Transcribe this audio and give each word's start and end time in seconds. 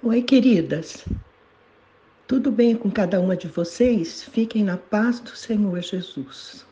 Oi, 0.00 0.22
queridas. 0.22 1.04
Tudo 2.28 2.52
bem 2.52 2.76
com 2.76 2.88
cada 2.88 3.20
uma 3.20 3.36
de 3.36 3.48
vocês? 3.48 4.22
Fiquem 4.22 4.62
na 4.62 4.76
paz 4.76 5.18
do 5.18 5.30
Senhor 5.30 5.80
Jesus. 5.80 6.64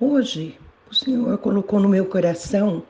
Hoje, 0.00 0.58
o 0.90 0.94
Senhor 0.94 1.38
colocou 1.38 1.78
no 1.78 1.88
meu 1.88 2.04
coração 2.04 2.82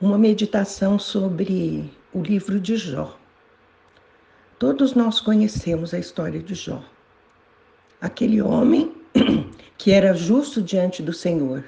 uma 0.00 0.16
meditação 0.16 0.96
sobre 0.96 1.90
o 2.14 2.22
livro 2.22 2.60
de 2.60 2.76
Jó. 2.76 3.18
Todos 4.60 4.94
nós 4.94 5.18
conhecemos 5.18 5.92
a 5.92 5.98
história 5.98 6.40
de 6.40 6.54
Jó. 6.54 6.84
Aquele 8.00 8.40
homem 8.40 8.94
que 9.76 9.90
era 9.90 10.14
justo 10.14 10.62
diante 10.62 11.02
do 11.02 11.12
Senhor, 11.12 11.64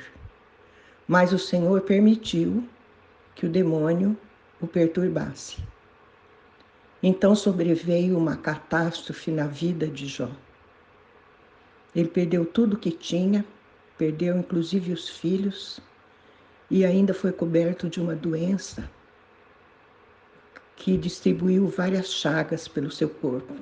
mas 1.08 1.32
o 1.32 1.38
Senhor 1.40 1.80
permitiu 1.80 2.62
que 3.34 3.46
o 3.46 3.50
demônio 3.50 4.16
o 4.60 4.66
perturbasse. 4.68 5.56
Então 7.02 7.34
sobreveio 7.34 8.18
uma 8.18 8.36
catástrofe 8.36 9.30
na 9.30 9.46
vida 9.46 9.86
de 9.86 10.06
Jó. 10.06 10.30
Ele 11.94 12.08
perdeu 12.08 12.44
tudo 12.44 12.76
que 12.76 12.90
tinha, 12.90 13.44
perdeu 13.96 14.36
inclusive 14.36 14.92
os 14.92 15.08
filhos, 15.08 15.80
e 16.70 16.84
ainda 16.84 17.14
foi 17.14 17.32
coberto 17.32 17.88
de 17.88 18.00
uma 18.00 18.14
doença 18.14 18.88
que 20.76 20.96
distribuiu 20.96 21.68
várias 21.68 22.12
chagas 22.12 22.68
pelo 22.68 22.90
seu 22.90 23.08
corpo. 23.08 23.54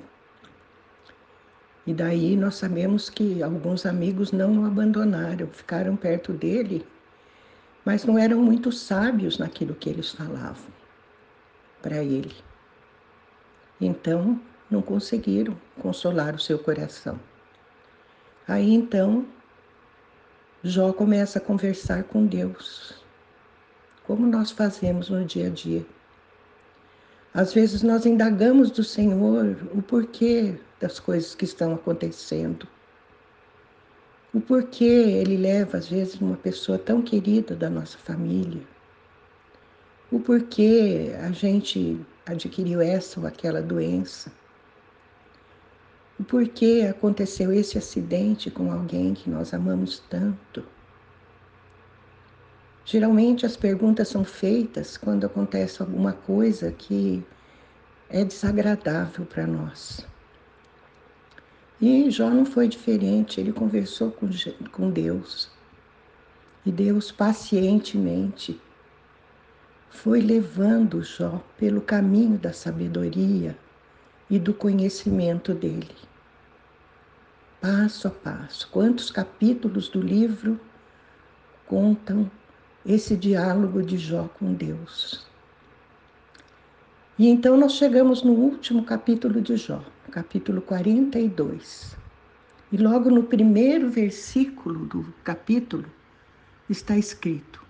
E 1.85 1.93
daí 1.93 2.35
nós 2.35 2.55
sabemos 2.55 3.09
que 3.09 3.41
alguns 3.41 3.85
amigos 3.85 4.31
não 4.31 4.61
o 4.61 4.65
abandonaram, 4.65 5.47
ficaram 5.47 5.95
perto 5.95 6.33
dele, 6.33 6.85
mas 7.85 8.03
não 8.03 8.19
eram 8.19 8.41
muito 8.41 8.71
sábios 8.71 9.37
naquilo 9.37 9.73
que 9.73 9.89
eles 9.89 10.11
falavam 10.11 10.67
para 11.81 12.03
ele. 12.03 12.35
Então, 13.79 14.39
não 14.69 14.81
conseguiram 14.81 15.55
consolar 15.81 16.35
o 16.35 16.39
seu 16.39 16.57
coração. 16.59 17.19
Aí 18.47 18.73
então, 18.73 19.25
Jó 20.63 20.91
começa 20.91 21.37
a 21.39 21.41
conversar 21.41 22.03
com 22.03 22.25
Deus, 22.25 23.03
como 24.05 24.25
nós 24.25 24.51
fazemos 24.51 25.09
no 25.09 25.23
dia 25.23 25.47
a 25.47 25.49
dia. 25.49 25.85
Às 27.33 27.53
vezes 27.53 27.83
nós 27.83 28.05
indagamos 28.05 28.71
do 28.71 28.83
Senhor 28.83 29.55
o 29.73 29.81
porquê 29.81 30.55
das 30.79 30.99
coisas 30.99 31.35
que 31.35 31.45
estão 31.45 31.75
acontecendo. 31.75 32.67
O 34.33 34.41
porquê 34.41 34.83
Ele 34.83 35.37
leva, 35.37 35.77
às 35.77 35.87
vezes, 35.87 36.15
uma 36.19 36.37
pessoa 36.37 36.77
tão 36.77 37.01
querida 37.01 37.55
da 37.55 37.69
nossa 37.69 37.97
família. 37.97 38.61
O 40.11 40.19
porquê 40.19 41.15
a 41.21 41.31
gente 41.31 41.99
adquiriu 42.27 42.81
essa 42.81 43.19
ou 43.19 43.27
aquela 43.27 43.61
doença. 43.61 44.31
O 46.19 46.23
porquê 46.23 46.87
aconteceu 46.89 47.51
esse 47.53 47.77
acidente 47.77 48.49
com 48.49 48.71
alguém 48.71 49.13
que 49.13 49.29
nós 49.29 49.53
amamos 49.53 49.99
tanto. 50.09 50.63
Geralmente 52.83 53.45
as 53.45 53.55
perguntas 53.55 54.07
são 54.07 54.23
feitas 54.23 54.97
quando 54.97 55.25
acontece 55.25 55.81
alguma 55.81 56.13
coisa 56.13 56.71
que 56.71 57.23
é 58.09 58.23
desagradável 58.23 59.25
para 59.25 59.45
nós. 59.45 60.05
E 61.79 62.09
Jó 62.09 62.29
não 62.29 62.45
foi 62.45 62.67
diferente, 62.67 63.39
ele 63.39 63.53
conversou 63.53 64.09
com, 64.09 64.27
com 64.71 64.89
Deus. 64.89 65.51
E 66.65 66.71
Deus 66.71 67.11
pacientemente 67.11 68.59
foi 69.89 70.21
levando 70.21 71.03
Jó 71.03 71.43
pelo 71.57 71.81
caminho 71.81 72.37
da 72.37 72.53
sabedoria 72.53 73.57
e 74.29 74.37
do 74.37 74.53
conhecimento 74.53 75.53
dele. 75.53 75.95
Passo 77.59 78.07
a 78.07 78.11
passo. 78.11 78.69
Quantos 78.69 79.09
capítulos 79.09 79.89
do 79.89 79.99
livro 79.99 80.59
contam 81.65 82.29
esse 82.85 83.15
diálogo 83.15 83.81
de 83.81 83.97
Jó 83.97 84.27
com 84.39 84.53
Deus? 84.53 85.25
E 87.17 87.27
então 87.27 87.57
nós 87.57 87.73
chegamos 87.73 88.21
no 88.21 88.31
último 88.31 88.83
capítulo 88.83 89.41
de 89.41 89.57
Jó, 89.57 89.83
capítulo 90.11 90.61
42. 90.61 91.97
E 92.71 92.77
logo 92.77 93.09
no 93.09 93.23
primeiro 93.23 93.89
versículo 93.89 94.85
do 94.85 95.13
capítulo 95.23 95.85
está 96.69 96.95
escrito: 96.95 97.66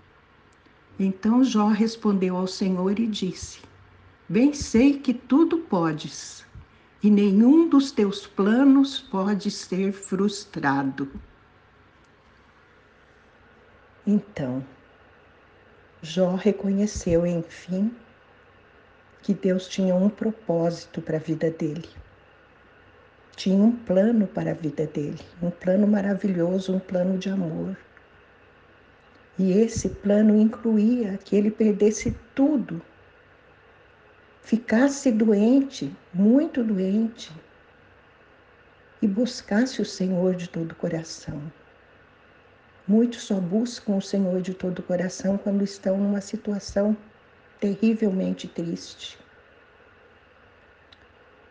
então 0.98 1.44
Jó 1.44 1.68
respondeu 1.68 2.36
ao 2.36 2.46
Senhor 2.46 2.98
e 2.98 3.06
disse: 3.06 3.60
Bem 4.28 4.52
sei 4.52 4.98
que 4.98 5.14
tudo 5.14 5.58
podes, 5.58 6.44
e 7.02 7.08
nenhum 7.10 7.68
dos 7.68 7.92
teus 7.92 8.26
planos 8.26 9.00
pode 9.00 9.50
ser 9.50 9.92
frustrado. 9.92 11.08
Então, 14.04 14.64
Jó 16.02 16.34
reconheceu, 16.34 17.26
enfim, 17.26 17.94
que 19.22 19.34
Deus 19.34 19.68
tinha 19.68 19.94
um 19.94 20.08
propósito 20.08 21.00
para 21.00 21.16
a 21.16 21.20
vida 21.20 21.50
dele. 21.50 21.88
Tinha 23.36 23.62
um 23.62 23.72
plano 23.72 24.26
para 24.26 24.50
a 24.50 24.54
vida 24.54 24.86
dele, 24.86 25.20
um 25.42 25.50
plano 25.50 25.86
maravilhoso, 25.86 26.74
um 26.74 26.78
plano 26.78 27.18
de 27.18 27.28
amor. 27.30 27.76
E 29.38 29.52
esse 29.52 29.88
plano 29.88 30.36
incluía 30.36 31.16
que 31.18 31.36
ele 31.36 31.48
perdesse 31.48 32.16
tudo, 32.34 32.82
ficasse 34.42 35.12
doente, 35.12 35.94
muito 36.12 36.64
doente, 36.64 37.30
e 39.00 39.06
buscasse 39.06 39.80
o 39.80 39.84
Senhor 39.84 40.34
de 40.34 40.48
todo 40.48 40.72
o 40.72 40.74
coração. 40.74 41.40
Muitos 42.86 43.22
só 43.22 43.38
buscam 43.38 43.94
o 43.94 44.02
Senhor 44.02 44.40
de 44.40 44.54
todo 44.54 44.80
o 44.80 44.82
coração 44.82 45.38
quando 45.38 45.62
estão 45.62 45.96
numa 45.98 46.20
situação 46.20 46.96
terrivelmente 47.60 48.48
triste. 48.48 49.16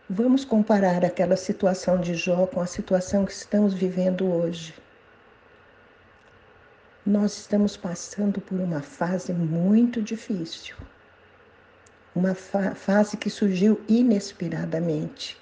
Vamos 0.09 0.43
comparar 0.43 1.05
aquela 1.05 1.37
situação 1.37 2.01
de 2.01 2.15
Jó 2.15 2.47
com 2.47 2.59
a 2.59 2.65
situação 2.65 3.25
que 3.25 3.31
estamos 3.31 3.73
vivendo 3.73 4.29
hoje 4.29 4.73
nós 7.07 7.37
estamos 7.37 7.77
passando 7.77 8.41
por 8.41 8.59
uma 8.59 8.81
fase 8.81 9.31
muito 9.31 10.01
difícil. 10.01 10.75
Uma 12.13 12.35
fa 12.35 12.75
fase 12.75 13.15
que 13.15 13.29
surgiu 13.29 13.79
inesperadamente. 13.87 15.39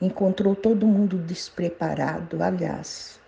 Encontrou 0.00 0.54
todo 0.54 0.86
mundo 0.86 1.18
despreparado. 1.18 2.40
Aliás, 2.40 3.18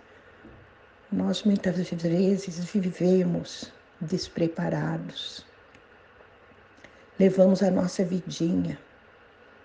nós 1.11 1.43
muitas 1.43 1.75
vezes 1.89 2.57
vivemos 2.59 3.69
despreparados. 3.99 5.45
Levamos 7.19 7.61
a 7.61 7.69
nossa 7.69 8.01
vidinha 8.05 8.79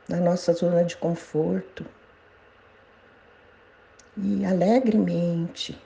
na 0.09 0.17
nossa 0.17 0.53
zona 0.53 0.83
de 0.83 0.97
conforto 0.97 1.87
e 4.17 4.45
alegremente 4.45 5.81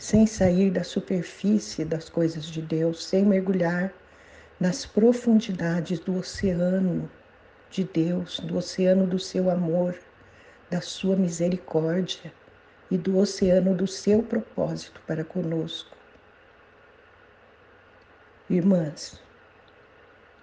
sem 0.00 0.26
sair 0.26 0.70
da 0.70 0.82
superfície 0.82 1.84
das 1.84 2.08
coisas 2.08 2.46
de 2.46 2.62
Deus, 2.62 3.04
sem 3.04 3.22
mergulhar 3.22 3.92
nas 4.58 4.86
profundidades 4.86 6.00
do 6.00 6.16
oceano 6.16 7.08
de 7.70 7.84
Deus, 7.84 8.40
do 8.40 8.56
oceano 8.56 9.06
do 9.06 9.18
seu 9.18 9.50
amor, 9.50 9.94
da 10.70 10.80
sua 10.80 11.16
misericórdia 11.16 12.32
e 12.90 12.96
do 12.96 13.18
oceano 13.18 13.74
do 13.74 13.86
seu 13.86 14.22
propósito 14.22 15.02
para 15.06 15.22
conosco. 15.22 15.94
Irmãs, 18.48 19.20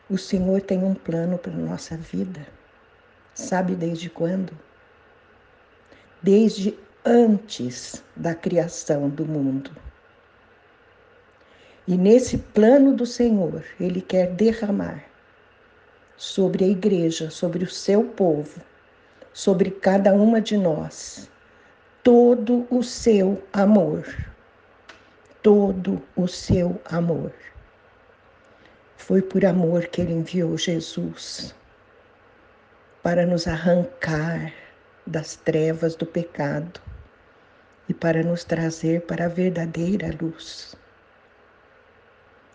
o 0.07 0.19
Senhor 0.19 0.61
tem 0.61 0.83
um 0.83 0.93
plano 0.93 1.35
para 1.35 1.51
nossa 1.51 1.97
vida. 1.97 2.45
Sabe 3.33 3.73
desde 3.73 4.07
quando? 4.07 4.53
Desde 6.21 6.77
antes 7.07 8.03
da 8.17 8.35
criação 8.35 9.07
do 9.07 9.25
mundo. 9.25 9.71
E 11.87 11.95
nesse 11.95 12.37
plano 12.37 12.93
do 12.93 13.05
Senhor, 13.05 13.63
Ele 13.79 14.01
quer 14.01 14.31
derramar 14.31 15.05
sobre 16.17 16.65
a 16.65 16.67
igreja, 16.67 17.29
sobre 17.29 17.63
o 17.63 17.69
seu 17.69 18.03
povo, 18.03 18.59
sobre 19.31 19.71
cada 19.71 20.13
uma 20.13 20.41
de 20.41 20.57
nós, 20.57 21.29
todo 22.03 22.67
o 22.69 22.83
seu 22.83 23.41
amor. 23.53 24.03
Todo 25.41 26.03
o 26.13 26.27
seu 26.27 26.81
amor. 26.83 27.31
Foi 28.97 29.21
por 29.21 29.45
amor 29.45 29.87
que 29.87 30.01
Ele 30.01 30.11
enviou 30.11 30.57
Jesus 30.57 31.55
para 33.01 33.25
nos 33.25 33.47
arrancar 33.47 34.51
das 35.05 35.37
trevas 35.37 35.95
do 35.95 36.05
pecado 36.05 36.81
e 37.89 37.93
para 37.93 38.23
nos 38.23 38.43
trazer 38.43 39.01
para 39.05 39.25
a 39.25 39.29
verdadeira 39.29 40.15
luz. 40.21 40.75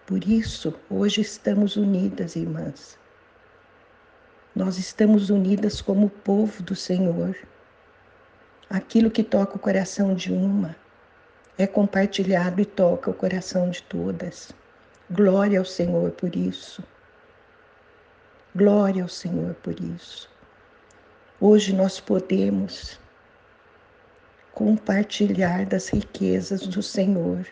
Por 0.06 0.24
isso, 0.28 0.74
hoje 0.90 1.20
estamos 1.20 1.76
unidas, 1.76 2.36
irmãs, 2.36 2.98
Nós 4.54 4.76
estamos 4.78 5.30
unidas 5.30 5.80
como 5.80 6.10
povo 6.10 6.62
do 6.62 6.76
Senhor. 6.76 7.36
Aquilo 8.68 9.10
que 9.10 9.24
toca 9.24 9.56
o 9.56 9.60
coração 9.60 10.14
de 10.14 10.32
uma 10.32 10.76
é 11.56 11.66
compartilhado 11.66 12.60
e 12.60 12.66
toca 12.66 13.10
o 13.10 13.14
coração 13.14 13.70
de 13.70 13.82
todas. 13.84 14.52
Glória 15.10 15.58
ao 15.58 15.64
Senhor 15.64 16.10
por 16.12 16.36
isso. 16.36 16.82
Glória 18.54 19.02
ao 19.02 19.08
Senhor 19.08 19.54
por 19.56 19.78
isso. 19.80 20.30
Hoje 21.40 21.72
nós 21.74 22.00
podemos 22.00 23.00
compartilhar 24.54 25.66
das 25.66 25.88
riquezas 25.88 26.66
do 26.66 26.82
Senhor 26.82 27.46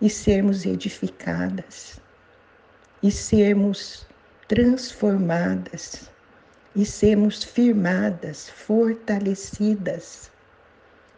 e 0.00 0.08
sermos 0.08 0.64
edificadas 0.64 2.00
e 3.02 3.10
sermos 3.10 4.06
transformadas 4.48 6.10
e 6.74 6.84
sermos 6.84 7.42
firmadas, 7.42 8.48
fortalecidas 8.50 10.30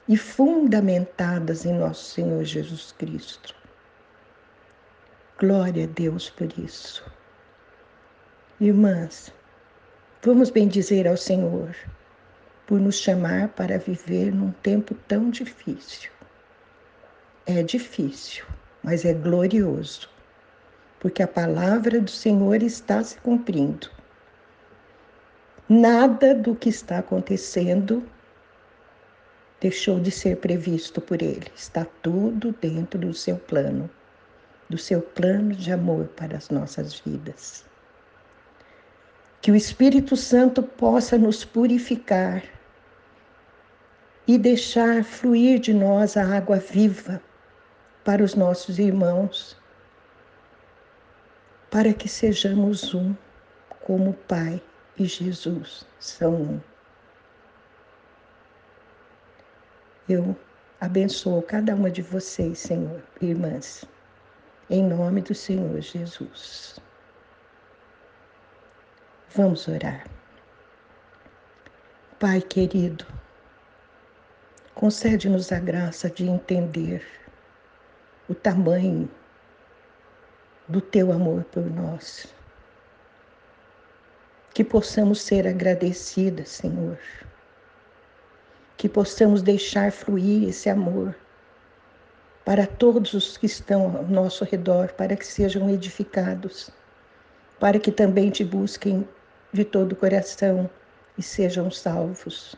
e 0.08 0.16
fundamentadas 0.16 1.64
em 1.64 1.74
nosso 1.74 2.14
Senhor 2.14 2.44
Jesus 2.44 2.92
Cristo. 2.92 3.54
Glória 5.38 5.84
a 5.84 5.86
Deus 5.88 6.30
por 6.30 6.48
isso. 6.58 7.04
Irmãs, 8.60 9.32
vamos 10.22 10.50
bendizer 10.50 11.06
ao 11.06 11.16
Senhor 11.16 11.76
por 12.68 12.78
nos 12.78 13.00
chamar 13.00 13.48
para 13.48 13.78
viver 13.78 14.32
num 14.32 14.52
tempo 14.52 14.94
tão 15.08 15.30
difícil. 15.30 16.12
É 17.44 17.64
difícil, 17.64 18.44
mas 18.84 19.04
é 19.04 19.12
glorioso 19.12 20.08
porque 21.00 21.22
a 21.22 21.28
palavra 21.28 22.00
do 22.00 22.10
Senhor 22.10 22.62
está 22.62 23.02
se 23.02 23.18
cumprindo. 23.20 23.88
Nada 25.68 26.34
do 26.34 26.54
que 26.54 26.68
está 26.68 26.98
acontecendo 26.98 28.02
deixou 29.60 30.00
de 30.00 30.10
ser 30.10 30.38
previsto 30.38 31.00
por 31.00 31.22
Ele. 31.22 31.46
Está 31.54 31.86
tudo 32.02 32.54
dentro 32.60 32.98
do 32.98 33.14
seu 33.14 33.36
plano, 33.36 33.88
do 34.68 34.78
seu 34.78 35.00
plano 35.00 35.54
de 35.54 35.72
amor 35.72 36.08
para 36.16 36.36
as 36.36 36.48
nossas 36.48 37.00
vidas. 37.00 37.64
Que 39.40 39.52
o 39.52 39.56
Espírito 39.56 40.16
Santo 40.16 40.62
possa 40.62 41.16
nos 41.16 41.44
purificar 41.44 42.42
e 44.28 44.36
deixar 44.36 45.02
fluir 45.02 45.58
de 45.58 45.72
nós 45.72 46.14
a 46.14 46.36
água 46.36 46.58
viva 46.58 47.20
para 48.04 48.22
os 48.22 48.34
nossos 48.34 48.78
irmãos 48.78 49.56
para 51.70 51.94
que 51.94 52.08
sejamos 52.08 52.94
um, 52.94 53.14
como 53.80 54.10
o 54.10 54.14
Pai 54.14 54.62
e 54.98 55.06
Jesus 55.06 55.86
são 55.98 56.34
um. 56.34 56.60
Eu 60.08 60.36
abençoo 60.80 61.42
cada 61.42 61.74
uma 61.74 61.90
de 61.90 62.02
vocês, 62.02 62.58
Senhor, 62.58 63.02
irmãs, 63.20 63.84
em 64.70 64.82
nome 64.82 65.20
do 65.22 65.34
Senhor 65.34 65.80
Jesus. 65.80 66.78
Vamos 69.34 69.68
orar. 69.68 70.06
Pai 72.18 72.40
querido, 72.40 73.06
concede-nos 74.78 75.50
a 75.50 75.58
graça 75.58 76.08
de 76.08 76.24
entender 76.24 77.04
o 78.28 78.34
tamanho 78.34 79.10
do 80.68 80.80
teu 80.80 81.10
amor 81.10 81.42
por 81.50 81.68
nós. 81.68 82.32
Que 84.54 84.62
possamos 84.62 85.20
ser 85.20 85.48
agradecidas, 85.48 86.50
Senhor. 86.50 86.96
Que 88.76 88.88
possamos 88.88 89.42
deixar 89.42 89.90
fluir 89.90 90.48
esse 90.48 90.70
amor 90.70 91.12
para 92.44 92.64
todos 92.64 93.14
os 93.14 93.36
que 93.36 93.46
estão 93.46 93.96
ao 93.96 94.04
nosso 94.04 94.44
redor, 94.44 94.92
para 94.92 95.16
que 95.16 95.26
sejam 95.26 95.68
edificados, 95.68 96.70
para 97.58 97.80
que 97.80 97.90
também 97.90 98.30
te 98.30 98.44
busquem 98.44 99.08
de 99.52 99.64
todo 99.64 99.94
o 99.94 99.96
coração 99.96 100.70
e 101.18 101.22
sejam 101.22 101.68
salvos. 101.68 102.56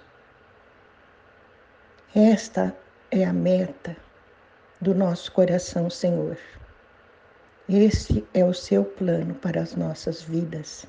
Esta 2.15 2.77
é 3.09 3.25
a 3.25 3.33
meta 3.33 3.97
do 4.81 4.93
nosso 4.93 5.31
coração, 5.31 5.89
Senhor. 5.89 6.37
Esse 7.69 8.27
é 8.35 8.45
o 8.45 8.53
seu 8.53 8.85
plano 8.85 9.33
para 9.37 9.63
as 9.63 9.77
nossas 9.77 10.21
vidas. 10.21 10.89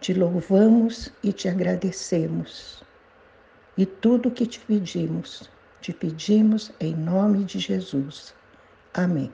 Te 0.00 0.14
louvamos 0.14 1.12
e 1.24 1.32
te 1.32 1.48
agradecemos. 1.48 2.84
E 3.76 3.84
tudo 3.84 4.28
o 4.28 4.32
que 4.32 4.46
te 4.46 4.60
pedimos, 4.60 5.50
te 5.80 5.92
pedimos 5.92 6.70
em 6.78 6.94
nome 6.94 7.42
de 7.42 7.58
Jesus. 7.58 8.32
Amém. 8.94 9.32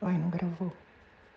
Ai, 0.00 0.16
não 0.16 0.30
gravou. 0.30 0.81